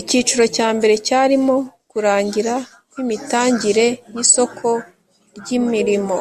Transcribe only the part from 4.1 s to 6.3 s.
y isoko ry imirimo